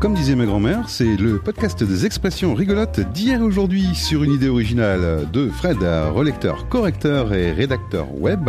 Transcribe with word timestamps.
Comme 0.00 0.14
disait 0.14 0.36
ma 0.36 0.46
grand-mère, 0.46 0.88
c'est 0.88 1.16
le 1.16 1.40
podcast 1.40 1.82
des 1.82 2.06
expressions 2.06 2.54
rigolotes 2.54 3.00
d'hier 3.00 3.40
et 3.40 3.42
aujourd'hui 3.42 3.96
sur 3.96 4.22
une 4.22 4.32
idée 4.32 4.48
originale 4.48 5.28
de 5.32 5.48
Fred, 5.48 5.78
relecteur, 6.14 6.68
correcteur 6.68 7.34
et 7.34 7.50
rédacteur 7.50 8.06
web, 8.16 8.48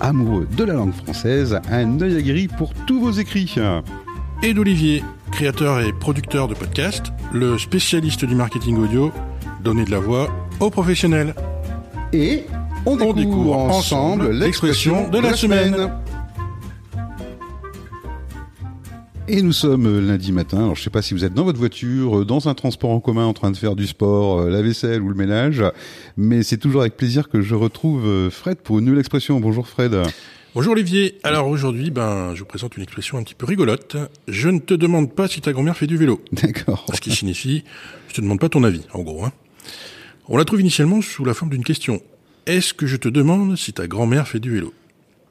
amoureux 0.00 0.48
de 0.56 0.64
la 0.64 0.72
langue 0.72 0.94
française, 0.94 1.60
un 1.70 2.00
œil 2.00 2.16
aguerri 2.16 2.48
pour 2.48 2.72
tous 2.86 3.00
vos 3.00 3.10
écrits. 3.10 3.56
Et 4.42 4.54
d'Olivier, 4.54 5.04
créateur 5.30 5.80
et 5.80 5.92
producteur 5.92 6.48
de 6.48 6.54
podcasts, 6.54 7.12
le 7.34 7.58
spécialiste 7.58 8.24
du 8.24 8.34
marketing 8.34 8.78
audio, 8.78 9.12
donner 9.62 9.84
de 9.84 9.90
la 9.90 9.98
voix 9.98 10.30
aux 10.58 10.70
professionnels. 10.70 11.34
Et 12.14 12.46
on 12.86 13.12
découvre, 13.12 13.58
ensemble 13.58 14.30
l'expression 14.30 15.10
de 15.10 15.18
la 15.18 15.34
semaine. 15.34 15.90
Et 19.30 19.42
nous 19.42 19.52
sommes 19.52 20.06
lundi 20.06 20.32
matin. 20.32 20.56
Alors 20.56 20.74
je 20.74 20.82
sais 20.82 20.88
pas 20.88 21.02
si 21.02 21.12
vous 21.12 21.22
êtes 21.22 21.34
dans 21.34 21.44
votre 21.44 21.58
voiture, 21.58 22.20
euh, 22.20 22.24
dans 22.24 22.48
un 22.48 22.54
transport 22.54 22.88
en 22.88 23.00
commun 23.00 23.26
en 23.26 23.34
train 23.34 23.50
de 23.50 23.58
faire 23.58 23.76
du 23.76 23.86
sport, 23.86 24.40
euh, 24.40 24.48
la 24.48 24.62
vaisselle 24.62 25.02
ou 25.02 25.10
le 25.10 25.14
ménage, 25.14 25.62
mais 26.16 26.42
c'est 26.42 26.56
toujours 26.56 26.80
avec 26.80 26.96
plaisir 26.96 27.28
que 27.28 27.42
je 27.42 27.54
retrouve 27.54 28.06
euh, 28.06 28.30
Fred 28.30 28.56
pour 28.56 28.78
une 28.78 28.86
nouvelle 28.86 29.00
expression. 29.00 29.38
Bonjour 29.38 29.68
Fred. 29.68 29.94
Bonjour 30.54 30.72
Olivier. 30.72 31.18
Alors 31.24 31.46
aujourd'hui, 31.48 31.90
ben, 31.90 32.34
je 32.34 32.38
vous 32.40 32.46
présente 32.46 32.78
une 32.78 32.82
expression 32.82 33.18
un 33.18 33.22
petit 33.22 33.34
peu 33.34 33.44
rigolote. 33.44 33.98
Je 34.28 34.48
ne 34.48 34.60
te 34.60 34.72
demande 34.72 35.12
pas 35.12 35.28
si 35.28 35.42
ta 35.42 35.52
grand-mère 35.52 35.76
fait 35.76 35.86
du 35.86 35.98
vélo. 35.98 36.22
D'accord. 36.32 36.86
Ce 36.94 37.00
qui 37.02 37.10
signifie, 37.10 37.64
je 38.08 38.14
te 38.14 38.22
demande 38.22 38.40
pas 38.40 38.48
ton 38.48 38.64
avis, 38.64 38.86
en 38.94 39.02
gros. 39.02 39.26
Hein. 39.26 39.32
On 40.28 40.38
la 40.38 40.46
trouve 40.46 40.62
initialement 40.62 41.02
sous 41.02 41.26
la 41.26 41.34
forme 41.34 41.50
d'une 41.50 41.64
question. 41.64 42.00
Est-ce 42.46 42.72
que 42.72 42.86
je 42.86 42.96
te 42.96 43.10
demande 43.10 43.56
si 43.56 43.74
ta 43.74 43.88
grand-mère 43.88 44.26
fait 44.26 44.40
du 44.40 44.50
vélo? 44.50 44.72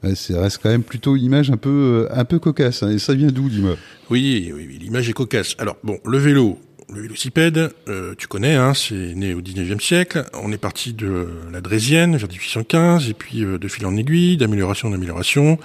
Ouais, 0.04 0.14
ça 0.14 0.40
reste 0.40 0.60
quand 0.62 0.70
même 0.70 0.82
plutôt 0.84 1.16
une 1.16 1.24
image 1.24 1.50
un 1.50 1.56
peu, 1.56 2.06
un 2.10 2.24
peu 2.24 2.38
cocasse. 2.38 2.82
hein. 2.82 2.90
Et 2.90 2.98
ça 2.98 3.14
vient 3.14 3.28
d'où, 3.28 3.48
dis-moi? 3.48 3.76
Oui, 4.10 4.52
oui, 4.54 4.66
oui, 4.68 4.78
l'image 4.80 5.08
est 5.08 5.12
cocasse. 5.12 5.56
Alors 5.58 5.76
bon, 5.82 5.98
le 6.04 6.18
vélo, 6.18 6.58
le 6.94 7.02
vélocipède, 7.02 7.70
euh, 7.88 8.14
tu 8.16 8.28
connais, 8.28 8.54
hein, 8.54 8.74
c'est 8.74 9.14
né 9.14 9.34
au 9.34 9.40
19e 9.40 9.80
siècle. 9.80 10.24
On 10.34 10.52
est 10.52 10.58
parti 10.58 10.92
de 10.92 11.26
la 11.52 11.60
Drésienne 11.60 12.16
vers 12.16 12.28
1815, 12.28 13.10
et 13.10 13.14
puis 13.14 13.44
euh, 13.44 13.58
de 13.58 13.66
fil 13.68 13.84
en 13.86 13.96
aiguille, 13.96 14.36
d'amélioration 14.36 14.88
en 14.88 14.92
amélioration, 14.92 15.58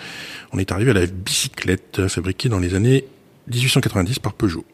on 0.52 0.58
est 0.58 0.72
arrivé 0.72 0.92
à 0.92 0.96
la 0.96 1.06
bicyclette 1.06 2.00
euh, 2.00 2.08
fabriquée 2.10 2.50
dans 2.50 2.60
les 2.60 2.74
années 2.74 3.06
1890 3.52 4.20
par 4.20 4.34
Peugeot. 4.34 4.66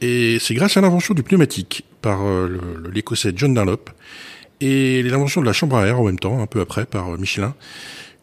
Et 0.00 0.38
c'est 0.40 0.54
grâce 0.54 0.76
à 0.76 0.80
l'invention 0.80 1.14
du 1.14 1.22
pneumatique 1.22 1.84
par 2.00 2.26
euh, 2.26 2.58
l'écossais 2.92 3.32
John 3.36 3.54
Dunlop 3.54 3.90
et 4.60 5.02
l'invention 5.02 5.40
de 5.40 5.46
la 5.46 5.52
chambre 5.52 5.76
à 5.76 5.86
air 5.86 6.00
en 6.00 6.04
même 6.04 6.18
temps, 6.18 6.40
un 6.42 6.46
peu 6.46 6.60
après, 6.60 6.86
par 6.86 7.14
euh, 7.14 7.16
Michelin, 7.18 7.54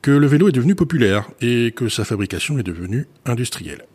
que 0.01 0.11
le 0.11 0.27
vélo 0.27 0.49
est 0.49 0.51
devenu 0.51 0.75
populaire 0.75 1.29
et 1.41 1.71
que 1.75 1.89
sa 1.89 2.03
fabrication 2.03 2.57
est 2.57 2.63
devenue 2.63 3.07
industrielle. 3.25 3.85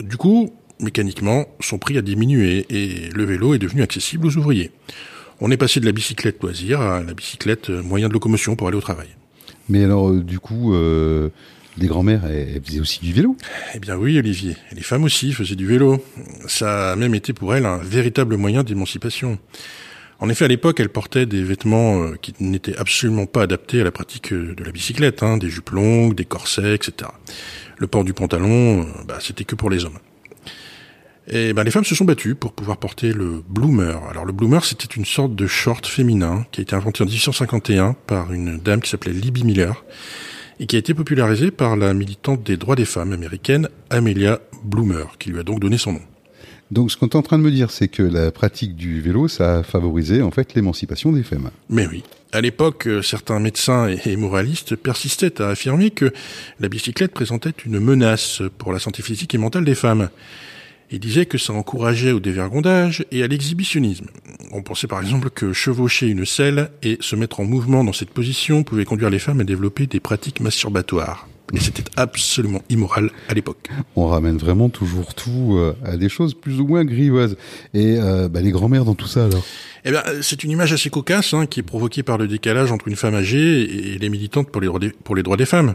Du 0.00 0.16
coup, 0.16 0.52
mécaniquement, 0.78 1.46
son 1.60 1.78
prix 1.78 1.98
a 1.98 2.02
diminué 2.02 2.66
et 2.70 3.10
le 3.10 3.24
vélo 3.24 3.54
est 3.54 3.58
devenu 3.58 3.82
accessible 3.82 4.26
aux 4.26 4.36
ouvriers. 4.36 4.70
On 5.40 5.50
est 5.50 5.56
passé 5.56 5.80
de 5.80 5.86
la 5.86 5.92
bicyclette 5.92 6.40
loisir 6.42 6.80
à 6.80 7.02
la 7.02 7.14
bicyclette 7.14 7.70
moyen 7.70 8.08
de 8.08 8.12
locomotion 8.12 8.56
pour 8.56 8.68
aller 8.68 8.76
au 8.76 8.82
travail. 8.82 9.08
Mais 9.68 9.84
alors, 9.84 10.10
euh, 10.10 10.20
du 10.20 10.38
coup, 10.38 10.74
euh, 10.74 11.30
les 11.78 11.86
grand-mères, 11.86 12.24
elles, 12.26 12.52
elles 12.56 12.62
faisaient 12.62 12.80
aussi 12.80 13.00
du 13.00 13.12
vélo? 13.12 13.36
Eh 13.74 13.78
bien 13.78 13.96
oui, 13.96 14.18
Olivier. 14.18 14.56
Et 14.70 14.74
les 14.74 14.82
femmes 14.82 15.04
aussi 15.04 15.32
faisaient 15.32 15.56
du 15.56 15.66
vélo. 15.66 16.04
Ça 16.46 16.92
a 16.92 16.96
même 16.96 17.14
été 17.14 17.32
pour 17.32 17.54
elles 17.54 17.66
un 17.66 17.78
véritable 17.78 18.36
moyen 18.36 18.62
d'émancipation. 18.62 19.38
En 20.20 20.28
effet, 20.28 20.44
à 20.44 20.48
l'époque, 20.48 20.78
elles 20.80 20.90
portaient 20.90 21.24
des 21.24 21.42
vêtements 21.42 22.02
euh, 22.02 22.16
qui 22.20 22.34
n'étaient 22.40 22.76
absolument 22.76 23.24
pas 23.24 23.42
adaptés 23.42 23.80
à 23.80 23.84
la 23.84 23.90
pratique 23.90 24.34
euh, 24.34 24.54
de 24.54 24.62
la 24.62 24.70
bicyclette, 24.70 25.22
hein, 25.22 25.38
des 25.38 25.48
jupes 25.48 25.70
longues, 25.70 26.14
des 26.14 26.26
corsets, 26.26 26.74
etc. 26.74 27.10
Le 27.78 27.86
port 27.86 28.04
du 28.04 28.12
pantalon, 28.12 28.82
euh, 28.82 28.84
bah, 29.08 29.16
c'était 29.20 29.44
que 29.44 29.54
pour 29.54 29.70
les 29.70 29.86
hommes. 29.86 29.98
Et 31.26 31.54
ben, 31.54 31.64
les 31.64 31.70
femmes 31.70 31.84
se 31.84 31.94
sont 31.94 32.04
battues 32.04 32.34
pour 32.34 32.52
pouvoir 32.52 32.76
porter 32.76 33.14
le 33.14 33.42
bloomer. 33.48 34.02
Alors 34.10 34.26
le 34.26 34.32
bloomer, 34.32 34.64
c'était 34.64 34.94
une 34.94 35.06
sorte 35.06 35.34
de 35.34 35.46
short 35.46 35.86
féminin 35.86 36.44
qui 36.50 36.60
a 36.60 36.62
été 36.62 36.74
inventé 36.74 37.02
en 37.02 37.06
1851 37.06 37.94
par 38.06 38.32
une 38.32 38.58
dame 38.58 38.80
qui 38.80 38.90
s'appelait 38.90 39.12
Libby 39.12 39.44
Miller 39.44 39.84
et 40.58 40.66
qui 40.66 40.76
a 40.76 40.78
été 40.78 40.92
popularisé 40.92 41.50
par 41.50 41.76
la 41.76 41.94
militante 41.94 42.42
des 42.42 42.56
droits 42.56 42.76
des 42.76 42.84
femmes 42.84 43.12
américaine 43.12 43.68
Amelia 43.90 44.40
Bloomer, 44.64 45.16
qui 45.18 45.30
lui 45.30 45.38
a 45.38 45.44
donc 45.44 45.60
donné 45.60 45.78
son 45.78 45.92
nom. 45.92 46.02
Donc, 46.70 46.90
ce 46.92 46.96
qu'on 46.96 47.08
est 47.08 47.16
en 47.16 47.22
train 47.22 47.38
de 47.38 47.42
me 47.42 47.50
dire, 47.50 47.70
c'est 47.70 47.88
que 47.88 48.02
la 48.02 48.30
pratique 48.30 48.76
du 48.76 49.00
vélo, 49.00 49.26
ça 49.26 49.58
a 49.58 49.62
favorisé 49.62 50.22
en 50.22 50.30
fait 50.30 50.54
l'émancipation 50.54 51.12
des 51.12 51.22
femmes. 51.22 51.50
Mais 51.68 51.86
oui. 51.86 52.04
À 52.32 52.40
l'époque, 52.40 52.86
euh, 52.86 53.02
certains 53.02 53.40
médecins 53.40 53.88
et 53.88 54.00
et 54.06 54.16
moralistes 54.16 54.76
persistaient 54.76 55.42
à 55.42 55.48
affirmer 55.48 55.90
que 55.90 56.12
la 56.60 56.68
bicyclette 56.68 57.12
présentait 57.12 57.52
une 57.66 57.80
menace 57.80 58.42
pour 58.56 58.72
la 58.72 58.78
santé 58.78 59.02
physique 59.02 59.34
et 59.34 59.38
mentale 59.38 59.64
des 59.64 59.74
femmes. 59.74 60.10
Ils 60.92 61.00
disaient 61.00 61.26
que 61.26 61.38
ça 61.38 61.52
encourageait 61.52 62.12
au 62.12 62.20
dévergondage 62.20 63.04
et 63.12 63.22
à 63.22 63.28
l'exhibitionnisme. 63.28 64.06
On 64.52 64.62
pensait 64.62 64.88
par 64.88 65.00
exemple 65.00 65.30
que 65.30 65.52
chevaucher 65.52 66.08
une 66.08 66.26
selle 66.26 66.70
et 66.82 66.98
se 67.00 67.14
mettre 67.14 67.40
en 67.40 67.44
mouvement 67.44 67.84
dans 67.84 67.92
cette 67.92 68.10
position 68.10 68.64
pouvait 68.64 68.84
conduire 68.84 69.10
les 69.10 69.20
femmes 69.20 69.40
à 69.40 69.44
développer 69.44 69.86
des 69.86 70.00
pratiques 70.00 70.40
masturbatoires. 70.40 71.28
Et 71.52 71.60
c'était 71.60 71.84
absolument 71.96 72.62
immoral 72.68 73.10
à 73.28 73.34
l'époque. 73.34 73.68
On 73.96 74.06
ramène 74.06 74.36
vraiment 74.36 74.68
toujours 74.68 75.14
tout 75.14 75.56
euh, 75.56 75.74
à 75.84 75.96
des 75.96 76.08
choses 76.08 76.34
plus 76.34 76.60
ou 76.60 76.66
moins 76.66 76.84
grivoises. 76.84 77.36
Et 77.74 77.96
euh, 77.98 78.28
bah, 78.28 78.40
les 78.40 78.50
grand-mères 78.50 78.84
dans 78.84 78.94
tout 78.94 79.08
ça, 79.08 79.24
alors? 79.24 79.44
Eh 79.84 79.90
bien, 79.90 80.02
c'est 80.20 80.44
une 80.44 80.50
image 80.50 80.72
assez 80.72 80.90
cocasse 80.90 81.32
hein, 81.32 81.46
qui 81.46 81.60
est 81.60 81.64
provoquée 81.64 82.02
par 82.02 82.18
le 82.18 82.28
décalage 82.28 82.70
entre 82.70 82.86
une 82.88 82.96
femme 82.96 83.14
âgée 83.14 83.94
et 83.94 83.98
les 83.98 84.08
militantes 84.08 84.50
pour 84.50 84.60
les 84.60 84.66
droits 84.66 84.80
des, 84.80 84.90
pour 84.90 85.16
les 85.16 85.22
droits 85.22 85.38
des 85.38 85.46
femmes, 85.46 85.74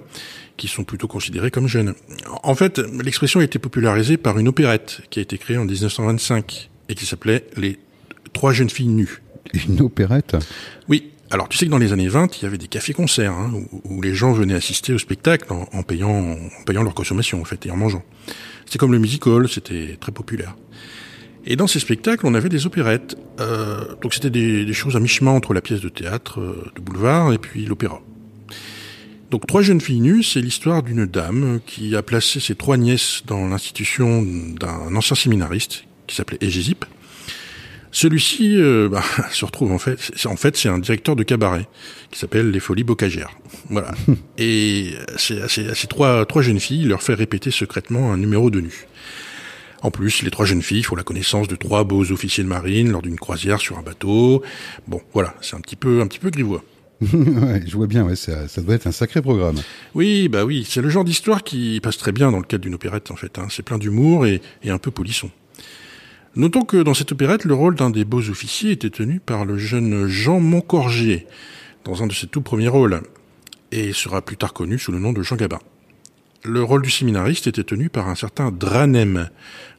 qui 0.57 0.67
sont 0.67 0.83
plutôt 0.83 1.07
considérées 1.07 1.51
comme 1.51 1.67
jeunes. 1.67 1.95
En 2.43 2.55
fait, 2.55 2.79
l'expression 3.03 3.39
a 3.39 3.43
été 3.43 3.57
popularisée 3.57 4.17
par 4.17 4.37
une 4.37 4.47
opérette 4.47 5.01
qui 5.09 5.19
a 5.19 5.21
été 5.23 5.37
créée 5.37 5.57
en 5.57 5.65
1925 5.65 6.69
et 6.87 6.95
qui 6.95 7.05
s'appelait 7.05 7.47
Les 7.57 7.79
Trois 8.35 8.51
jeunes 8.51 8.69
filles 8.69 8.87
nues. 8.87 9.21
Une 9.67 9.79
opérette? 9.81 10.35
Oui. 10.89 11.11
Alors, 11.31 11.49
tu 11.49 11.57
sais 11.57 11.65
que 11.65 11.71
dans 11.71 11.79
les 11.79 11.91
années 11.91 12.07
20, 12.07 12.37
il 12.37 12.43
y 12.43 12.45
avait 12.45 12.57
des 12.57 12.67
cafés-concerts 12.67 13.33
hein, 13.33 13.51
où, 13.83 14.01
les 14.01 14.13
gens 14.13 14.31
venaient 14.31 14.53
assister 14.53 14.93
au 14.93 14.99
spectacle 14.99 15.51
en, 15.51 15.83
payant, 15.83 16.37
leur 16.67 16.93
consommation, 16.93 17.41
en 17.41 17.45
fait, 17.45 17.65
et 17.65 17.71
en 17.71 17.77
mangeant. 17.77 18.03
C'était 18.65 18.77
comme 18.77 18.91
le 18.91 18.99
music 18.99 19.25
hall, 19.25 19.49
c'était 19.49 19.97
très 19.99 20.11
populaire. 20.11 20.55
Et 21.47 21.55
dans 21.55 21.67
ces 21.67 21.79
spectacles, 21.79 22.25
on 22.25 22.33
avait 22.33 22.49
des 22.49 22.65
opérettes. 22.65 23.15
Euh, 23.39 23.95
donc 24.01 24.13
c'était 24.13 24.29
des, 24.29 24.73
choses 24.73 24.95
à 24.95 24.99
mi-chemin 24.99 25.31
entre 25.31 25.53
la 25.53 25.61
pièce 25.61 25.81
de 25.81 25.89
théâtre 25.89 26.39
euh, 26.39 26.71
de 26.75 26.81
boulevard 26.81 27.33
et 27.33 27.37
puis 27.37 27.65
l'opéra. 27.65 28.01
Donc 29.29 29.45
Trois 29.45 29.61
jeunes 29.61 29.81
filles 29.81 30.01
nues, 30.01 30.23
c'est 30.23 30.41
l'histoire 30.41 30.81
d'une 30.81 31.05
dame 31.05 31.59
qui 31.65 31.95
a 31.95 32.01
placé 32.01 32.39
ses 32.39 32.55
trois 32.55 32.77
nièces 32.77 33.21
dans 33.27 33.47
l'institution 33.47 34.23
d'un 34.23 34.95
ancien 34.95 35.15
séminariste 35.15 35.83
qui 36.07 36.15
s'appelait 36.15 36.39
Égésip. 36.41 36.85
Celui-ci 37.97 38.57
euh, 38.57 38.89
bah, 38.89 39.01
se 39.31 39.45
retrouve 39.45 39.71
en 39.71 39.77
fait, 39.77 39.97
c'est- 40.13 40.27
en 40.27 40.35
fait 40.35 40.57
c'est 40.57 40.67
un 40.67 40.79
directeur 40.79 41.15
de 41.15 41.23
cabaret 41.23 41.65
qui 42.11 42.19
s'appelle 42.19 42.51
les 42.51 42.59
Folies 42.59 42.83
Bocagères. 42.83 43.31
Voilà. 43.69 43.91
Et 44.37 44.89
c'est 45.15 45.41
à 45.41 45.47
ces, 45.47 45.69
à 45.69 45.75
ces 45.75 45.87
trois, 45.87 46.25
trois 46.25 46.41
jeunes 46.41 46.59
filles, 46.59 46.81
il 46.81 46.89
leur 46.89 47.01
fait 47.01 47.13
répéter 47.13 47.51
secrètement 47.51 48.11
un 48.11 48.17
numéro 48.17 48.49
de 48.49 48.59
nu. 48.59 48.85
En 49.81 49.91
plus, 49.91 50.23
les 50.23 50.29
trois 50.31 50.45
jeunes 50.45 50.61
filles 50.61 50.83
font 50.83 50.97
la 50.97 51.03
connaissance 51.03 51.47
de 51.47 51.55
trois 51.55 51.85
beaux 51.85 52.11
officiers 52.11 52.43
de 52.43 52.49
marine 52.49 52.91
lors 52.91 53.01
d'une 53.01 53.17
croisière 53.17 53.59
sur 53.61 53.77
un 53.77 53.81
bateau. 53.81 54.43
Bon, 54.89 54.99
voilà, 55.13 55.33
c'est 55.41 55.55
un 55.55 55.61
petit 55.61 55.77
peu, 55.77 56.01
un 56.01 56.07
petit 56.07 56.19
peu 56.19 56.31
grivois. 56.31 56.63
Ouais, 57.13 57.61
Je 57.65 57.75
vois 57.77 57.87
bien, 57.87 58.03
ouais, 58.03 58.15
ça, 58.17 58.49
ça 58.49 58.61
doit 58.61 58.75
être 58.75 58.87
un 58.87 58.91
sacré 58.91 59.21
programme. 59.21 59.55
Oui, 59.93 60.27
bah 60.27 60.43
oui, 60.43 60.65
c'est 60.67 60.81
le 60.81 60.89
genre 60.89 61.05
d'histoire 61.05 61.43
qui 61.43 61.79
passe 61.81 61.97
très 61.97 62.11
bien 62.11 62.29
dans 62.31 62.39
le 62.39 62.43
cadre 62.45 62.63
d'une 62.63 62.73
opérette 62.75 63.09
en 63.11 63.15
fait. 63.15 63.39
Hein. 63.39 63.47
C'est 63.49 63.63
plein 63.63 63.77
d'humour 63.77 64.25
et, 64.25 64.41
et 64.63 64.69
un 64.69 64.79
peu 64.79 64.91
polisson. 64.91 65.29
Notons 66.35 66.63
que 66.63 66.77
dans 66.83 66.93
cette 66.93 67.13
opérette, 67.13 67.45
le 67.45 67.53
rôle 67.53 67.75
d'un 67.75 67.89
des 67.89 68.03
beaux 68.03 68.29
officiers 68.29 68.71
était 68.71 68.89
tenu 68.89 69.19
par 69.19 69.45
le 69.45 69.57
jeune 69.57 70.07
Jean 70.07 70.39
Moncorgier, 70.41 71.27
dans 71.85 72.03
un 72.03 72.07
de 72.07 72.13
ses 72.13 72.27
tout 72.27 72.41
premiers 72.41 72.67
rôles, 72.67 73.01
et 73.71 73.93
sera 73.93 74.21
plus 74.21 74.35
tard 74.35 74.53
connu 74.53 74.77
sous 74.77 74.91
le 74.91 74.99
nom 74.99 75.13
de 75.13 75.21
Jean 75.21 75.37
Gabin. 75.37 75.59
Le 76.43 76.61
rôle 76.61 76.81
du 76.81 76.89
séminariste 76.89 77.47
était 77.47 77.63
tenu 77.63 77.89
par 77.89 78.09
un 78.09 78.15
certain 78.15 78.51
Dranem, 78.51 79.29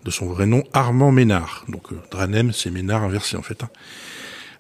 de 0.05 0.11
son 0.11 0.27
vrai 0.27 0.47
nom 0.47 0.65
Armand 0.73 1.13
Ménard. 1.13 1.65
Donc 1.69 1.93
euh, 1.93 1.97
Dranem, 2.11 2.53
c'est 2.53 2.71
Ménard 2.71 3.05
inversé 3.05 3.37
en 3.37 3.43
fait. 3.43 3.63
hein. 3.63 3.69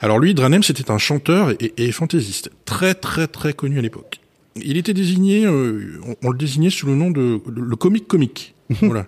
Alors 0.00 0.18
lui, 0.18 0.34
Dranem, 0.34 0.62
c'était 0.62 0.90
un 0.90 0.98
chanteur 0.98 1.50
et, 1.60 1.72
et 1.78 1.90
fantaisiste, 1.92 2.50
très 2.66 2.94
très 2.94 3.26
très 3.26 3.54
connu 3.54 3.78
à 3.78 3.82
l'époque. 3.82 4.20
Il 4.56 4.76
était 4.76 4.94
désigné, 4.94 5.46
euh, 5.46 5.98
on, 6.06 6.14
on 6.22 6.30
le 6.30 6.38
désignait 6.38 6.70
sous 6.70 6.86
le 6.86 6.94
nom 6.94 7.10
de 7.10 7.40
le, 7.46 7.62
le 7.62 7.76
comique 7.76 8.06
comique. 8.06 8.54
voilà. 8.82 9.06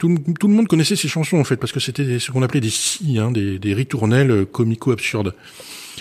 Tout, 0.00 0.08
le 0.08 0.48
monde 0.48 0.66
connaissait 0.66 0.96
ses 0.96 1.08
chansons 1.08 1.36
en 1.36 1.44
fait 1.44 1.56
parce 1.56 1.72
que 1.72 1.78
c'était 1.78 2.18
ce 2.18 2.30
qu'on 2.30 2.42
appelait 2.42 2.62
des 2.62 2.70
scies, 2.70 3.18
hein, 3.18 3.30
des, 3.30 3.58
des 3.58 3.74
ritournelles 3.74 4.30
euh, 4.30 4.44
comico-absurdes. 4.46 5.34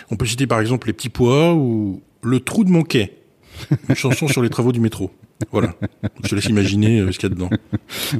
On 0.10 0.16
peut 0.16 0.26
citer 0.26 0.48
par 0.48 0.62
exemple 0.62 0.88
les 0.88 0.94
petits 0.94 1.10
pois 1.10 1.54
ou 1.54 2.02
le 2.24 2.40
trou 2.40 2.64
de 2.64 2.70
mon 2.70 2.84
quai. 2.84 3.18
Une 3.90 3.96
chanson 3.96 4.30
sur 4.30 4.42
les 4.42 4.50
travaux 4.50 4.72
du 4.72 4.80
métro. 4.80 5.12
Voilà. 5.52 5.74
Je 6.24 6.30
te 6.30 6.36
laisse 6.36 6.46
imaginer 6.46 7.00
euh, 7.00 7.12
ce 7.12 7.18
qu'il 7.20 7.30
y 7.30 7.32
a 7.32 7.36
dedans. 7.36 7.50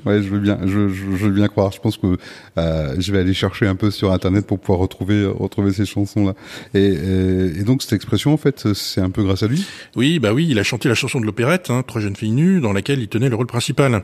Ouais, 0.06 0.22
je 0.24 0.30
veux 0.30 0.40
bien, 0.40 0.60
je, 0.66 0.90
je, 0.90 0.94
je 0.94 1.26
veux 1.26 1.32
bien 1.32 1.48
croire. 1.48 1.72
Je 1.72 1.80
pense 1.80 1.98
que 1.98 2.18
euh, 2.58 2.96
je 2.98 3.12
vais 3.12 3.20
aller 3.20 3.34
chercher 3.34 3.68
un 3.68 3.76
peu 3.76 3.92
sur 3.92 4.12
internet 4.12 4.48
pour 4.48 4.60
pouvoir 4.60 4.80
retrouver 4.80 5.26
retrouver 5.26 5.74
ces 5.74 5.86
chansons 5.86 6.26
là. 6.28 6.34
Et, 6.74 6.80
et, 6.84 7.60
et 7.60 7.64
donc 7.64 7.82
cette 7.82 7.94
expression 7.94 8.34
en 8.34 8.38
fait, 8.38 8.74
c'est 8.74 9.02
un 9.02 9.10
peu 9.10 9.24
grâce 9.24 9.44
à 9.44 9.48
lui? 9.48 9.66
Oui, 9.96 10.20
bah 10.20 10.34
oui, 10.34 10.48
il 10.50 10.58
a 10.60 10.64
chanté 10.64 10.90
la 10.90 10.96
chanson 10.96 11.20
de 11.20 11.26
l'opérette, 11.26 11.70
hein, 11.70 11.84
Trois 11.86 12.02
jeunes 12.02 12.16
filles 12.16 12.32
nues, 12.32 12.62
dans 12.62 12.74
laquelle 12.74 13.00
il 13.00 13.08
tenait 13.10 13.30
le 13.30 13.36
rôle 13.36 13.48
principal. 13.48 14.04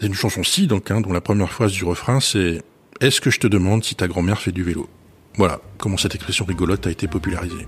C'est 0.00 0.06
une 0.06 0.14
chanson 0.14 0.42
si 0.44 0.66
donc, 0.66 0.90
hein, 0.90 1.00
dont 1.00 1.12
la 1.12 1.20
première 1.20 1.50
phrase 1.50 1.72
du 1.72 1.84
refrain 1.84 2.20
c'est 2.20 2.62
Est-ce 3.00 3.20
que 3.20 3.30
je 3.30 3.40
te 3.40 3.46
demande 3.46 3.84
si 3.84 3.94
ta 3.94 4.08
grand-mère 4.08 4.40
fait 4.40 4.52
du 4.52 4.62
vélo? 4.62 4.88
Voilà 5.36 5.60
comment 5.78 5.96
cette 5.96 6.14
expression 6.14 6.44
rigolote 6.44 6.86
a 6.86 6.90
été 6.90 7.08
popularisée. 7.08 7.66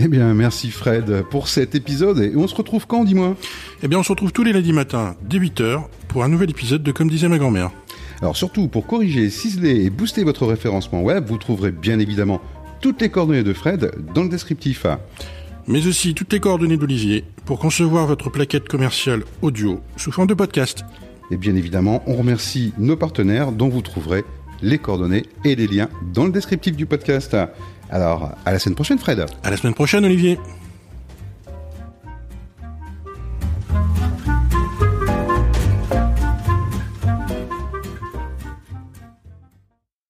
Eh 0.00 0.08
bien, 0.08 0.32
merci 0.34 0.70
Fred 0.70 1.22
pour 1.30 1.48
cet 1.48 1.74
épisode. 1.74 2.18
Et 2.18 2.34
on 2.34 2.48
se 2.48 2.54
retrouve 2.54 2.86
quand, 2.86 3.04
dis-moi? 3.04 3.36
Eh 3.82 3.88
bien, 3.88 3.98
on 3.98 4.02
se 4.02 4.10
retrouve 4.10 4.32
tous 4.32 4.42
les 4.42 4.52
lundis 4.52 4.72
matins, 4.72 5.14
dès 5.22 5.38
8h, 5.38 5.82
pour 6.08 6.24
un 6.24 6.28
nouvel 6.28 6.50
épisode 6.50 6.82
de 6.82 6.92
Comme 6.92 7.10
disait 7.10 7.28
ma 7.28 7.38
grand-mère. 7.38 7.70
Alors 8.20 8.36
surtout, 8.36 8.68
pour 8.68 8.86
corriger, 8.86 9.30
ciseler 9.30 9.84
et 9.84 9.90
booster 9.90 10.24
votre 10.24 10.46
référencement 10.46 11.02
web, 11.02 11.26
vous 11.26 11.38
trouverez 11.38 11.72
bien 11.72 11.98
évidemment 11.98 12.40
toutes 12.80 13.00
les 13.02 13.10
coordonnées 13.10 13.42
de 13.42 13.52
Fred 13.52 13.92
dans 14.14 14.22
le 14.22 14.28
descriptif. 14.28 14.86
Mais 15.66 15.86
aussi 15.86 16.14
toutes 16.14 16.32
les 16.32 16.40
coordonnées 16.40 16.76
d'Olivier 16.76 17.24
pour 17.44 17.58
concevoir 17.58 18.06
votre 18.06 18.30
plaquette 18.30 18.68
commerciale 18.68 19.22
audio 19.42 19.80
sous 19.96 20.10
forme 20.10 20.28
de 20.28 20.34
podcast. 20.34 20.84
Et 21.30 21.36
bien 21.36 21.54
évidemment, 21.54 22.02
on 22.06 22.14
remercie 22.14 22.72
nos 22.78 22.96
partenaires 22.96 23.52
dont 23.52 23.68
vous 23.68 23.82
trouverez 23.82 24.24
les 24.62 24.78
coordonnées 24.78 25.24
et 25.44 25.54
les 25.54 25.66
liens 25.66 25.88
dans 26.14 26.24
le 26.24 26.32
descriptif 26.32 26.76
du 26.76 26.86
podcast. 26.86 27.36
Alors, 27.90 28.32
à 28.44 28.52
la 28.52 28.58
semaine 28.58 28.74
prochaine, 28.74 28.98
Fred. 28.98 29.26
À 29.42 29.50
la 29.50 29.56
semaine 29.56 29.74
prochaine, 29.74 30.04
Olivier. 30.04 30.38